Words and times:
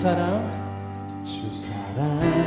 사랑 0.00 0.50
주 1.22 1.42
사랑. 1.52 2.39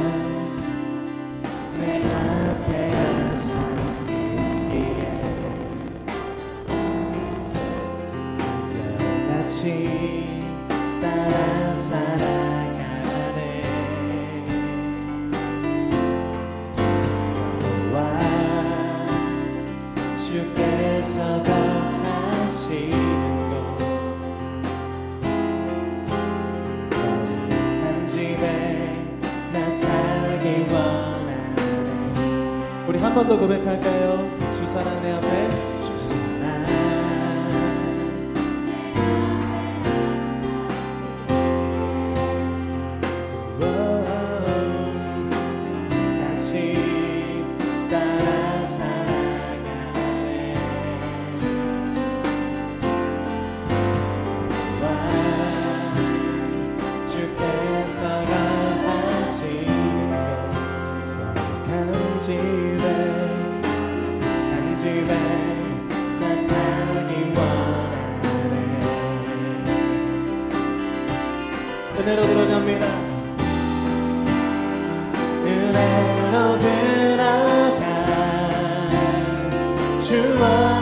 한 33.14 33.16
번 33.16 33.28
더 33.28 33.38
고백할까요? 33.38 34.28
주 34.56 34.66
사랑 34.66 35.00
내 35.04 35.12
앞에 35.12 35.33
은혜로 72.00 72.26
들어갑니다. 72.26 72.86
은혜로 75.46 76.60
들어가. 76.60 77.84
주와 80.02 80.73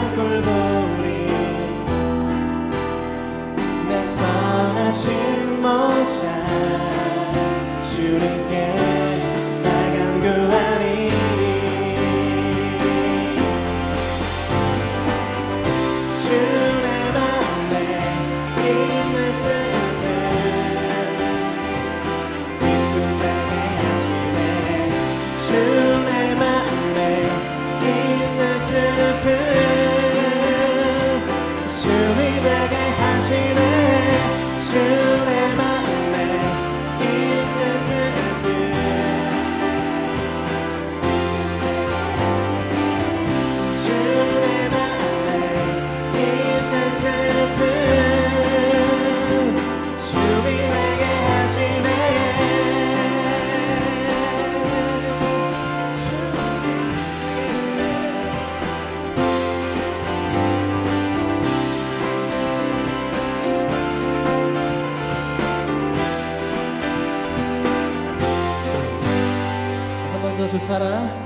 Sarah. 70.66 71.21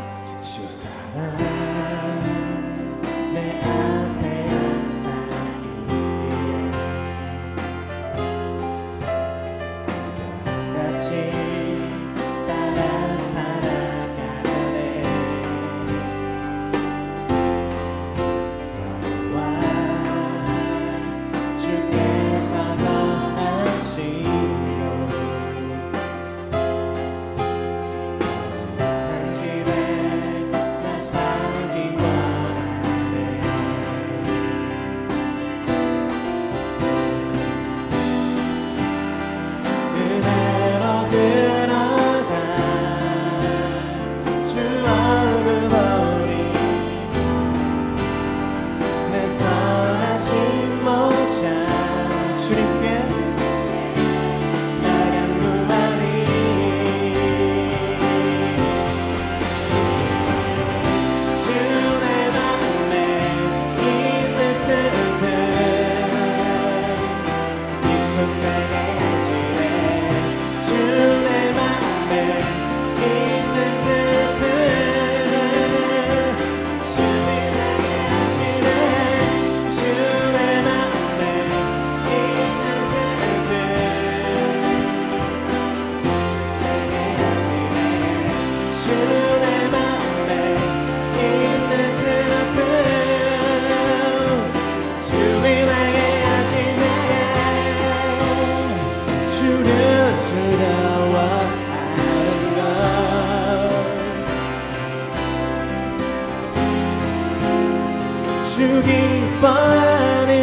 주 108.47 108.61
기뻐하는 108.81 110.35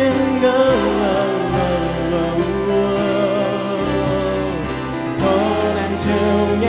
것 0.42 0.48
고난 5.18 5.80
중에 6.04 6.66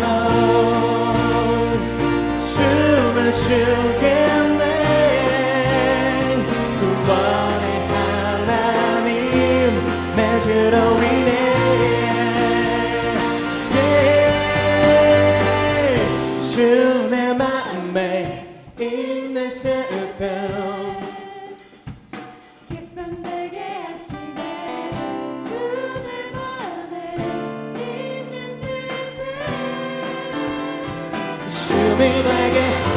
넌 0.00 0.04
숨을 2.38 3.16
쉬겠네 3.34 4.64
구원의 6.78 7.66
하나님 7.88 9.12
맺으러 10.16 10.74
위네 10.94 11.30
주내 16.40 17.14
마음에 17.34 18.48
있는 18.80 19.50
새 19.50 20.05
be 31.98 32.22
like 32.22 32.52
it. 32.52 32.95